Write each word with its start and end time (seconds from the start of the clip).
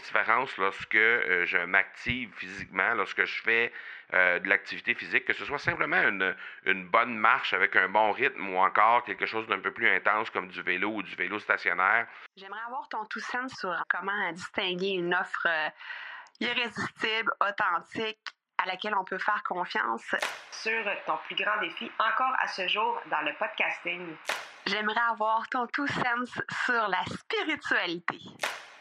différence 0.00 0.56
lorsque 0.56 0.94
je 0.94 1.64
m'active 1.64 2.32
physiquement, 2.36 2.94
lorsque 2.94 3.24
je 3.24 3.42
fais 3.42 3.72
de 4.12 4.48
l'activité 4.48 4.94
physique, 4.94 5.24
que 5.24 5.32
ce 5.32 5.44
soit 5.44 5.58
simplement 5.58 6.02
une, 6.02 6.34
une, 6.64 6.86
bonne 6.86 7.16
marche 7.16 7.54
avec 7.54 7.76
un 7.76 7.88
bon 7.88 8.12
rythme 8.12 8.46
ou 8.50 8.58
encore 8.58 9.04
quelque 9.04 9.24
chose 9.24 9.46
d'un 9.46 9.60
peu 9.60 9.72
plus 9.72 9.88
intense 9.88 10.28
comme 10.30 10.48
du 10.48 10.60
vélo 10.62 10.90
ou 10.90 11.02
du 11.02 11.14
vélo 11.14 11.38
stationnaire. 11.38 12.06
J'aimerais 12.36 12.60
avoir 12.66 12.86
ton 12.88 13.04
tout 13.06 13.20
sens 13.20 13.54
sur 13.58 13.74
comment 13.88 14.32
distinguer 14.32 14.90
une 14.90 15.14
offre 15.14 15.48
irrésistible, 16.40 17.32
authentique, 17.40 18.20
à 18.58 18.66
laquelle 18.66 18.94
on 18.94 19.04
peut 19.04 19.18
faire 19.18 19.42
confiance. 19.44 20.14
Sur 20.50 20.84
ton 21.06 21.16
plus 21.26 21.36
grand 21.36 21.60
défi 21.60 21.90
encore 21.98 22.34
à 22.38 22.48
ce 22.48 22.66
jour 22.68 23.00
dans 23.10 23.20
le 23.22 23.32
podcasting. 23.38 24.14
J'aimerais 24.66 25.00
avoir 25.10 25.48
ton 25.48 25.66
tout 25.66 25.86
sens 25.88 26.30
sur 26.64 26.88
la 26.88 27.04
spiritualité. 27.06 28.20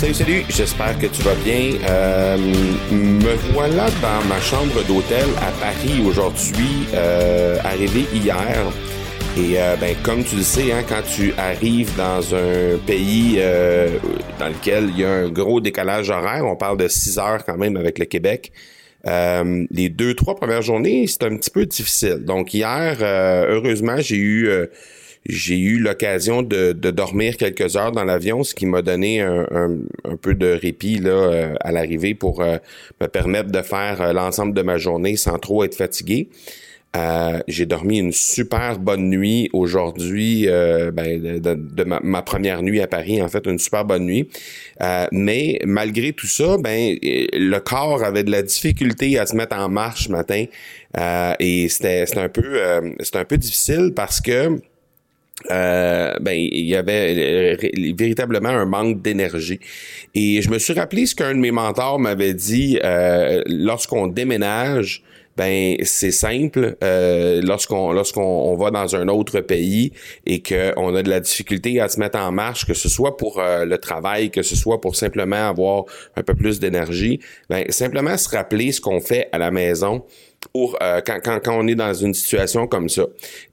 Salut, 0.00 0.14
salut, 0.14 0.44
j'espère 0.48 0.98
que 0.98 1.08
tu 1.08 1.20
vas 1.20 1.34
bien. 1.44 1.74
Euh, 1.86 2.38
me 2.90 3.52
voilà 3.52 3.90
dans 4.00 4.24
ma 4.30 4.40
chambre 4.40 4.82
d'hôtel 4.88 5.26
à 5.42 5.52
Paris 5.60 6.02
aujourd'hui, 6.02 6.86
euh, 6.94 7.58
arrivé 7.62 8.06
hier. 8.14 8.72
Et 9.36 9.60
euh, 9.60 9.76
ben, 9.78 9.94
comme 10.02 10.24
tu 10.24 10.36
le 10.36 10.42
sais, 10.42 10.72
hein, 10.72 10.84
quand 10.88 11.02
tu 11.02 11.34
arrives 11.36 11.94
dans 11.98 12.34
un 12.34 12.78
pays 12.86 13.34
euh, 13.40 13.98
dans 14.38 14.48
lequel 14.48 14.88
il 14.88 15.00
y 15.00 15.04
a 15.04 15.10
un 15.10 15.28
gros 15.28 15.60
décalage 15.60 16.08
horaire, 16.08 16.46
on 16.46 16.56
parle 16.56 16.78
de 16.78 16.88
6 16.88 17.18
heures 17.18 17.44
quand 17.44 17.58
même 17.58 17.76
avec 17.76 17.98
le 17.98 18.06
Québec, 18.06 18.52
euh, 19.06 19.66
les 19.70 19.90
deux, 19.90 20.14
trois 20.14 20.34
premières 20.34 20.62
journées, 20.62 21.06
c'est 21.08 21.24
un 21.24 21.36
petit 21.36 21.50
peu 21.50 21.66
difficile. 21.66 22.24
Donc 22.24 22.54
hier, 22.54 22.96
heureusement, 23.02 23.96
j'ai 23.98 24.16
eu 24.16 24.50
j'ai 25.26 25.58
eu 25.58 25.78
l'occasion 25.78 26.42
de, 26.42 26.72
dormir 26.72 27.36
quelques 27.36 27.76
heures 27.76 27.92
dans 27.92 28.04
l'avion, 28.04 28.42
ce 28.42 28.54
qui 28.54 28.66
m'a 28.66 28.82
donné 28.82 29.20
un, 29.20 29.76
peu 30.20 30.34
de 30.34 30.46
répit 30.48 30.98
là, 30.98 31.10
euh, 31.10 31.54
à 31.60 31.72
l'arrivée 31.72 32.14
pour 32.14 32.40
euh, 32.40 32.56
me 33.00 33.06
permettre 33.06 33.50
de 33.50 33.62
faire 33.62 34.00
euh, 34.00 34.12
l'ensemble 34.12 34.54
de 34.54 34.62
ma 34.62 34.78
journée 34.78 35.16
sans 35.16 35.38
trop 35.38 35.64
être 35.64 35.74
fatigué. 35.74 36.28
j'ai 37.48 37.66
dormi 37.66 37.98
une 37.98 38.12
super 38.12 38.78
bonne 38.78 39.10
nuit 39.10 39.48
aujourd'hui, 39.52 40.46
ben, 40.46 41.38
de, 41.38 41.84
ma, 41.84 42.22
première 42.22 42.62
nuit 42.62 42.80
à 42.80 42.88
Paris, 42.88 43.22
en 43.22 43.28
fait, 43.28 43.46
une 43.46 43.58
super 43.58 43.84
bonne 43.84 44.06
nuit. 44.06 44.28
mais 45.12 45.60
malgré 45.64 46.12
tout 46.12 46.26
ça, 46.26 46.56
ben 46.58 46.96
le 47.02 47.58
corps 47.58 48.02
avait 48.02 48.24
de 48.24 48.32
la 48.32 48.42
difficulté 48.42 49.18
à 49.18 49.26
se 49.26 49.36
mettre 49.36 49.56
en 49.56 49.68
marche 49.68 50.06
ce 50.06 50.10
matin 50.10 50.46
et 51.38 51.68
c'était 51.68 52.06
un 52.16 52.28
peu 52.28 52.58
c'était 52.98 53.18
un 53.18 53.24
peu 53.24 53.38
difficile 53.38 53.92
parce 53.94 54.20
que 54.20 54.60
euh, 55.50 56.14
ben 56.20 56.32
il 56.32 56.66
y 56.66 56.76
avait 56.76 57.56
euh, 57.62 57.94
véritablement 57.96 58.48
un 58.48 58.66
manque 58.66 59.02
d'énergie. 59.02 59.60
Et 60.14 60.42
je 60.42 60.50
me 60.50 60.58
suis 60.58 60.74
rappelé 60.74 61.06
ce 61.06 61.14
qu'un 61.14 61.34
de 61.34 61.38
mes 61.38 61.50
mentors 61.50 61.98
m'avait 61.98 62.34
dit 62.34 62.78
euh, 62.84 63.42
lorsqu'on 63.46 64.06
déménage 64.06 65.02
ben 65.36 65.76
c'est 65.84 66.10
simple 66.10 66.76
euh, 66.82 67.40
lorsqu'on 67.42 67.92
lorsqu'on 67.92 68.56
va 68.56 68.70
dans 68.70 68.96
un 68.96 69.08
autre 69.08 69.40
pays 69.40 69.92
et 70.26 70.42
qu'on 70.42 70.94
a 70.94 71.02
de 71.02 71.08
la 71.08 71.20
difficulté 71.20 71.80
à 71.80 71.88
se 71.88 72.00
mettre 72.00 72.18
en 72.18 72.32
marche 72.32 72.66
que 72.66 72.74
ce 72.74 72.88
soit 72.88 73.16
pour 73.16 73.40
le 73.40 73.76
travail 73.76 74.30
que 74.30 74.42
ce 74.42 74.56
soit 74.56 74.80
pour 74.80 74.96
simplement 74.96 75.48
avoir 75.48 75.84
un 76.16 76.24
peu 76.24 76.34
plus 76.34 76.58
d'énergie 76.58 77.20
ben 77.48 77.64
simplement 77.70 78.18
se 78.18 78.28
rappeler 78.28 78.72
ce 78.72 78.80
qu'on 78.80 79.00
fait 79.00 79.28
à 79.30 79.38
la 79.38 79.52
maison 79.52 80.04
pour 80.52 80.76
euh, 80.82 81.00
quand, 81.04 81.18
quand, 81.22 81.40
quand, 81.44 81.58
on 81.58 81.66
est 81.66 81.74
dans 81.74 81.94
une 81.94 82.14
situation 82.14 82.66
comme 82.66 82.88
ça 82.88 83.04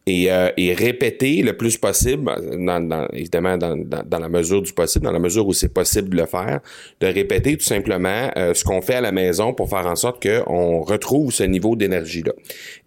et, 0.07 0.31
euh, 0.31 0.50
et 0.56 0.73
répéter 0.73 1.41
le 1.44 1.51
plus 1.51 1.78
possible, 1.78 2.31
dans, 2.57 2.79
dans, 2.79 3.07
évidemment 3.12 3.57
dans, 3.57 3.75
dans, 3.75 4.19
la 4.19 4.29
mesure 4.29 4.62
du 4.62 4.72
possible, 4.72 5.03
dans 5.03 5.12
la 5.12 5.19
mesure 5.19 5.45
où 5.45 5.53
c'est 5.53 5.73
possible 5.73 6.09
de 6.09 6.16
le 6.16 6.25
faire, 6.25 6.62
de 7.01 7.07
répéter 7.07 7.57
tout 7.57 7.66
simplement 7.66 8.31
euh, 8.38 8.53
ce 8.53 8.63
qu'on 8.63 8.81
fait 8.81 8.96
à 8.96 9.01
la 9.01 9.12
maison 9.12 9.53
pour 9.53 9.69
faire 9.69 9.85
en 9.85 9.97
sorte 9.97 10.25
qu'on 10.25 10.81
retrouve 10.81 11.34
ce 11.34 11.44
niveau 11.44 11.75
d'énergie-là. 11.75 12.31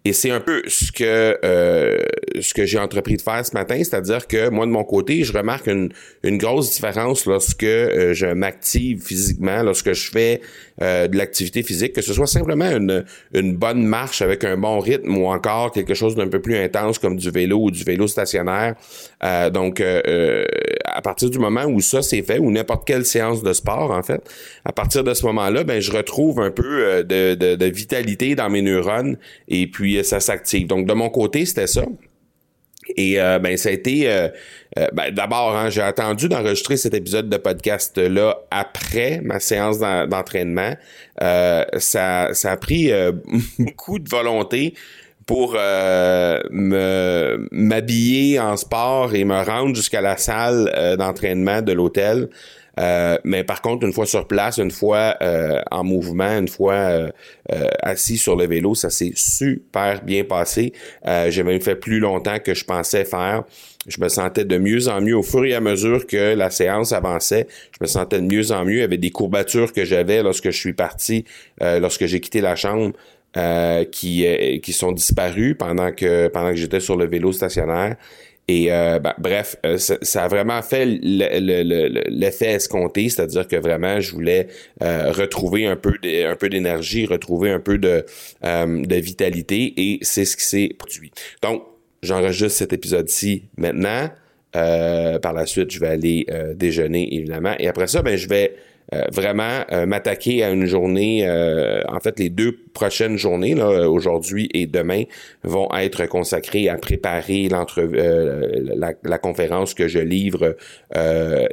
Et 0.03 0.13
c'est 0.13 0.31
un 0.31 0.39
peu 0.39 0.63
ce 0.65 0.91
que 0.91 1.37
ce 2.39 2.53
que 2.55 2.65
j'ai 2.65 2.79
entrepris 2.79 3.17
de 3.17 3.21
faire 3.21 3.45
ce 3.45 3.53
matin, 3.53 3.77
c'est-à-dire 3.77 4.25
que 4.25 4.49
moi 4.49 4.65
de 4.65 4.71
mon 4.71 4.83
côté, 4.83 5.23
je 5.23 5.31
remarque 5.31 5.67
une, 5.67 5.89
une 6.23 6.39
grosse 6.39 6.71
différence 6.71 7.27
lorsque 7.27 7.63
je 7.63 8.33
m'active 8.33 9.03
physiquement, 9.03 9.61
lorsque 9.61 9.93
je 9.93 10.09
fais 10.09 10.41
de 10.79 11.15
l'activité 11.15 11.61
physique, 11.61 11.93
que 11.93 12.01
ce 12.01 12.13
soit 12.13 12.25
simplement 12.25 12.71
une, 12.71 13.05
une 13.33 13.55
bonne 13.55 13.83
marche 13.83 14.23
avec 14.23 14.43
un 14.43 14.57
bon 14.57 14.79
rythme 14.79 15.15
ou 15.15 15.27
encore 15.27 15.71
quelque 15.71 15.93
chose 15.93 16.15
d'un 16.15 16.27
peu 16.27 16.41
plus 16.41 16.57
intense 16.57 16.97
comme 16.97 17.10
du 17.15 17.29
vélo 17.31 17.63
ou 17.63 17.71
du 17.71 17.83
vélo 17.83 18.07
stationnaire. 18.07 18.75
Euh, 19.23 19.49
donc, 19.49 19.79
euh, 19.79 20.01
euh, 20.07 20.45
à 20.85 21.01
partir 21.01 21.29
du 21.29 21.39
moment 21.39 21.65
où 21.65 21.79
ça 21.81 22.01
c'est 22.01 22.21
fait, 22.21 22.39
ou 22.39 22.51
n'importe 22.51 22.87
quelle 22.87 23.05
séance 23.05 23.43
de 23.43 23.53
sport 23.53 23.91
en 23.91 24.03
fait, 24.03 24.21
à 24.65 24.71
partir 24.71 25.03
de 25.03 25.13
ce 25.13 25.25
moment-là, 25.25 25.63
ben 25.63 25.79
je 25.79 25.91
retrouve 25.91 26.39
un 26.39 26.51
peu 26.51 27.03
de, 27.03 27.65
vitalité 27.71 28.35
dans 28.35 28.49
mes 28.49 28.61
neurones 28.61 29.17
et 29.47 29.67
puis 29.67 30.03
ça 30.03 30.19
s'active. 30.19 30.67
Donc, 30.67 30.87
de 30.87 30.93
mon 30.93 31.09
côté, 31.09 31.45
c'était 31.45 31.67
ça. 31.67 31.83
Et 32.97 33.21
euh, 33.21 33.39
ben 33.39 33.55
ça 33.57 33.69
a 33.69 33.71
été 33.71 34.29
ben, 34.93 35.11
d'abord 35.11 35.55
hein, 35.55 35.69
j'ai 35.69 35.81
attendu 35.81 36.27
d'enregistrer 36.27 36.77
cet 36.77 36.93
épisode 36.93 37.29
de 37.29 37.37
podcast 37.37 37.97
là 37.97 38.39
après 38.49 39.21
ma 39.21 39.39
séance 39.39 39.79
d'entraînement. 39.79 40.75
ça 41.19 42.33
ça 42.33 42.51
a 42.51 42.57
pris 42.57 42.91
beaucoup 43.59 43.99
de 43.99 44.09
volonté 44.09 44.73
pour 45.31 45.53
me 45.53 47.47
m'habiller 47.51 48.39
en 48.39 48.57
sport 48.57 49.15
et 49.15 49.23
me 49.23 49.41
rendre 49.43 49.75
jusqu'à 49.75 50.01
la 50.01 50.17
salle 50.17 50.95
d'entraînement 50.97 51.61
de 51.61 51.71
l'hôtel. 51.71 52.27
Euh, 52.79 53.17
mais 53.23 53.43
par 53.43 53.61
contre, 53.61 53.85
une 53.85 53.93
fois 53.93 54.05
sur 54.05 54.27
place, 54.27 54.57
une 54.57 54.71
fois 54.71 55.15
euh, 55.21 55.61
en 55.71 55.83
mouvement, 55.83 56.37
une 56.37 56.47
fois 56.47 56.73
euh, 56.73 57.09
assis 57.81 58.17
sur 58.17 58.35
le 58.35 58.47
vélo, 58.47 58.75
ça 58.75 58.89
s'est 58.89 59.11
super 59.15 60.03
bien 60.03 60.23
passé. 60.23 60.73
J'ai 61.29 61.43
même 61.43 61.61
fait 61.61 61.75
plus 61.75 61.99
longtemps 61.99 62.39
que 62.39 62.53
je 62.53 62.65
pensais 62.65 63.05
faire. 63.05 63.43
Je 63.87 63.99
me 63.99 64.09
sentais 64.09 64.45
de 64.45 64.57
mieux 64.57 64.89
en 64.89 65.01
mieux 65.01 65.17
au 65.17 65.23
fur 65.23 65.43
et 65.43 65.55
à 65.55 65.59
mesure 65.59 66.05
que 66.05 66.35
la 66.35 66.51
séance 66.51 66.91
avançait. 66.91 67.47
Je 67.71 67.77
me 67.81 67.87
sentais 67.87 68.21
de 68.21 68.27
mieux 68.27 68.51
en 68.51 68.63
mieux. 68.63 68.83
Avait 68.83 68.97
des 68.97 69.09
courbatures 69.09 69.73
que 69.73 69.85
j'avais 69.85 70.21
lorsque 70.21 70.51
je 70.51 70.57
suis 70.57 70.73
parti, 70.73 71.25
lorsque 71.59 72.05
j'ai 72.05 72.19
quitté 72.19 72.41
la 72.41 72.55
chambre. 72.55 72.93
Qui 73.91 74.59
qui 74.61 74.73
sont 74.73 74.91
disparues 74.91 75.55
pendant 75.55 75.91
que 75.91 76.27
pendant 76.27 76.49
que 76.49 76.57
j'étais 76.57 76.81
sur 76.81 76.97
le 76.97 77.05
vélo 77.07 77.31
stationnaire 77.31 77.95
et 78.51 78.71
euh, 78.71 78.99
ben, 78.99 79.13
bref, 79.17 79.55
euh, 79.65 79.77
ça, 79.77 80.23
a 80.23 80.27
vraiment 80.27 80.61
fait 80.61 80.85
l'effet 80.85 82.53
escompté, 82.53 83.07
c'est-à-dire 83.07 83.47
que 83.47 83.55
vraiment, 83.55 84.01
je 84.01 84.11
voulais 84.11 84.47
euh, 84.83 85.11
retrouver 85.11 85.67
un 85.67 85.75
peu 85.75 85.93
un 86.03 86.35
peu 86.35 86.49
d'énergie, 86.49 87.05
retrouver 87.05 87.51
un 87.51 87.59
peu 87.59 87.77
de, 87.77 88.05
de 88.43 88.95
vitalité, 88.95 89.73
et 89.77 89.99
c'est 90.01 90.25
ce 90.25 90.35
qui 90.35 90.43
s'est 90.43 90.75
produit. 90.77 91.11
Donc, 91.41 91.63
j'enregistre 92.03 92.57
cet 92.57 92.73
épisode-ci 92.73 93.43
maintenant. 93.57 94.09
par 94.51 95.33
la 95.33 95.45
suite, 95.45 95.71
je 95.71 95.79
vais 95.79 95.87
aller 95.87 96.25
déjeuner, 96.55 97.15
évidemment. 97.15 97.55
Et 97.59 97.67
après 97.67 97.87
ça, 97.87 98.01
ben, 98.01 98.17
je 98.17 98.27
vais 98.27 98.55
euh, 98.93 99.05
vraiment 99.09 99.63
euh, 99.71 99.85
m'attaquer 99.85 100.43
à 100.43 100.49
une 100.49 100.65
journée, 100.65 101.25
euh, 101.25 101.81
en 101.87 102.01
fait 102.01 102.19
les 102.19 102.29
deux 102.29 102.57
prochaines 102.73 103.17
journées, 103.17 103.55
là, 103.55 103.89
aujourd'hui 103.89 104.49
et 104.53 104.67
demain, 104.67 105.03
vont 105.43 105.69
être 105.73 106.05
consacrées 106.07 106.67
à 106.67 106.75
préparer 106.77 107.47
l'entre 107.47 107.81
la, 107.81 108.93
la, 109.03 109.17
conférence 109.17 109.73
que 109.73 109.87
je 109.87 109.99
livre 109.99 110.57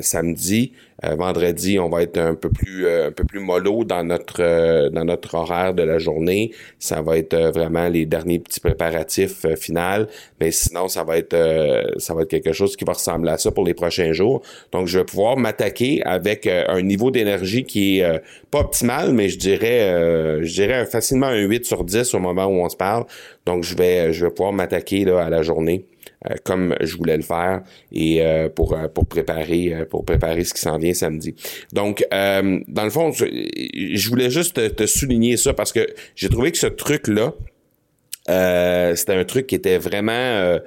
samedi. 0.00 0.72
Euh, 1.04 1.14
vendredi, 1.14 1.78
on 1.78 1.88
va 1.88 2.02
être 2.02 2.18
un 2.18 2.34
peu 2.34 2.50
plus 2.50 2.84
euh, 2.84 3.08
un 3.08 3.12
peu 3.12 3.22
plus 3.22 3.38
mollo 3.38 3.84
dans 3.84 4.02
notre 4.02 4.42
euh, 4.42 4.90
dans 4.90 5.04
notre 5.04 5.34
horaire 5.36 5.72
de 5.72 5.84
la 5.84 5.98
journée. 5.98 6.52
Ça 6.80 7.02
va 7.02 7.16
être 7.18 7.36
vraiment 7.36 7.88
les 7.88 8.04
derniers 8.04 8.40
petits 8.40 8.58
préparatifs 8.58 9.46
final, 9.54 10.08
mais 10.40 10.50
sinon 10.50 10.88
ça 10.88 11.04
va 11.04 11.16
être 11.18 11.36
ça 11.98 12.14
va 12.14 12.22
être 12.22 12.30
quelque 12.30 12.52
chose 12.52 12.76
qui 12.76 12.84
va 12.84 12.94
ressembler 12.94 13.30
à 13.30 13.38
ça 13.38 13.52
pour 13.52 13.64
les 13.64 13.74
prochains 13.74 14.12
jours. 14.12 14.42
Donc 14.72 14.88
je 14.88 14.98
vais 14.98 15.04
pouvoir 15.04 15.36
m'attaquer 15.36 16.02
avec 16.04 16.46
un 16.48 16.82
niveau 16.82 17.12
d'énergie 17.12 17.27
qui 17.66 18.00
est 18.00 18.22
pas 18.50 18.60
optimal, 18.60 19.12
mais 19.12 19.28
je 19.28 19.38
dirais 19.38 20.42
je 20.42 20.52
dirais 20.52 20.86
facilement 20.86 21.26
un 21.26 21.40
8 21.40 21.64
sur 21.64 21.84
10 21.84 22.14
au 22.14 22.18
moment 22.18 22.46
où 22.46 22.62
on 22.62 22.68
se 22.68 22.76
parle. 22.76 23.04
Donc 23.46 23.64
je 23.64 23.76
vais 23.76 24.12
je 24.12 24.24
vais 24.24 24.30
pouvoir 24.30 24.52
m'attaquer 24.52 25.04
là 25.04 25.24
à 25.24 25.30
la 25.30 25.42
journée 25.42 25.86
comme 26.44 26.74
je 26.80 26.96
voulais 26.96 27.16
le 27.16 27.22
faire 27.22 27.62
et 27.92 28.22
pour 28.54 28.76
pour 28.92 29.06
préparer 29.06 29.86
pour 29.88 30.04
préparer 30.04 30.44
ce 30.44 30.54
qui 30.54 30.60
s'en 30.60 30.78
vient 30.78 30.94
samedi. 30.94 31.34
Donc 31.72 32.04
dans 32.10 32.84
le 32.84 32.90
fond, 32.90 33.12
je, 33.12 34.08
voulais 34.08 34.30
juste 34.30 34.76
te, 34.76 34.86
souligner 34.86 35.36
ça 35.36 35.54
parce 35.54 35.72
que 35.72 35.86
j'ai 36.16 36.28
trouvé 36.28 36.52
que 36.52 36.58
ce 36.58 36.66
truc 36.66 37.08
là 37.08 37.34
c'était 38.94 39.14
un 39.14 39.24
truc 39.24 39.46
qui 39.46 39.54
était 39.54 39.78
vraiment 39.78 40.58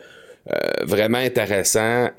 vraiment 0.84 1.20
intéressant 1.20 2.10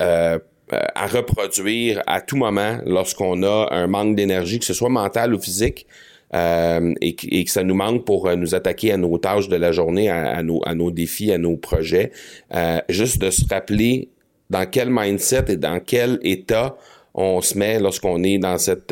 à 0.95 1.07
reproduire 1.07 2.01
à 2.07 2.21
tout 2.21 2.37
moment 2.37 2.77
lorsqu'on 2.85 3.43
a 3.43 3.67
un 3.71 3.87
manque 3.87 4.15
d'énergie, 4.15 4.59
que 4.59 4.65
ce 4.65 4.73
soit 4.73 4.89
mental 4.89 5.33
ou 5.33 5.39
physique. 5.39 5.87
Euh, 6.33 6.93
et, 7.01 7.13
que 7.15 7.51
ça 7.51 7.63
nous 7.63 7.75
manque 7.75 8.05
pour 8.05 8.27
euh, 8.27 8.35
nous 8.35 8.55
attaquer 8.55 8.91
à 8.91 8.97
nos 8.97 9.17
tâches 9.19 9.49
de 9.49 9.55
la 9.55 9.71
journée, 9.71 10.09
à, 10.09 10.41
nos, 10.41 10.61
à 10.65 10.73
nos, 10.73 10.89
défis, 10.89 11.31
à 11.31 11.37
nos 11.37 11.57
projets. 11.57 12.11
Euh, 12.55 12.79
juste 12.89 13.19
de 13.19 13.29
se 13.29 13.43
rappeler 13.47 14.09
dans 14.49 14.65
quel 14.65 14.89
mindset 14.89 15.45
et 15.49 15.57
dans 15.57 15.79
quel 15.79 16.19
état 16.23 16.75
on 17.15 17.41
se 17.41 17.55
met 17.55 17.79
lorsqu'on 17.79 18.23
est 18.23 18.39
dans 18.39 18.57
cette 18.57 18.91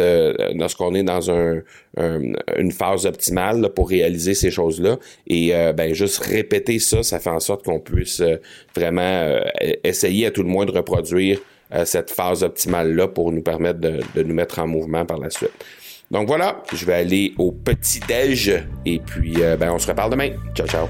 lorsqu'on 0.53 0.93
est 0.93 1.01
dans 1.01 1.31
un, 1.31 1.61
une 1.97 2.71
phase 2.71 3.07
optimale 3.07 3.69
pour 3.73 3.89
réaliser 3.89 4.35
ces 4.35 4.51
choses-là 4.51 4.99
et 5.25 5.51
ben 5.75 5.91
juste 5.95 6.19
répéter 6.19 6.77
ça 6.77 7.01
ça 7.01 7.19
fait 7.19 7.31
en 7.31 7.39
sorte 7.39 7.65
qu'on 7.65 7.79
puisse 7.79 8.21
vraiment 8.75 9.39
essayer 9.83 10.27
à 10.27 10.31
tout 10.31 10.43
le 10.43 10.49
moins 10.49 10.65
de 10.65 10.71
reproduire 10.71 11.39
cette 11.85 12.11
phase 12.11 12.43
optimale 12.43 12.93
là 12.93 13.07
pour 13.07 13.31
nous 13.31 13.41
permettre 13.41 13.79
de, 13.79 14.01
nous 14.23 14.33
mettre 14.33 14.59
en 14.59 14.67
mouvement 14.67 15.05
par 15.05 15.17
la 15.17 15.29
suite. 15.29 15.53
Donc 16.09 16.27
voilà, 16.27 16.61
je 16.73 16.85
vais 16.85 16.95
aller 16.95 17.33
au 17.37 17.53
petit-déj 17.53 18.65
et 18.85 18.99
puis 18.99 19.41
euh, 19.41 19.55
ben, 19.55 19.71
on 19.71 19.79
se 19.79 19.87
reparle 19.87 20.11
demain. 20.11 20.31
Ciao, 20.53 20.67
ciao. 20.67 20.89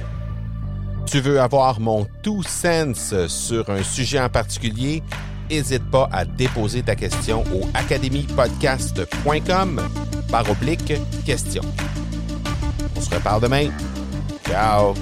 Tu 1.06 1.20
veux 1.20 1.40
avoir 1.40 1.80
mon 1.80 2.08
tout 2.24 2.42
sens 2.44 3.14
sur 3.28 3.70
un 3.70 3.84
sujet 3.84 4.20
en 4.20 4.30
particulier? 4.30 5.04
N'hésite 5.50 5.90
pas 5.92 6.10
à 6.12 6.26
déposer 6.26 6.82
ta 6.82 6.96
question 6.96 7.44
au 7.54 7.68
academypodcast.com 7.74 9.82
par 10.32 10.50
oblique 10.50 10.94
question. 11.26 11.62
On 12.96 13.02
se 13.02 13.14
reparle 13.14 13.42
demain. 13.42 13.70
Ciao! 14.48 14.96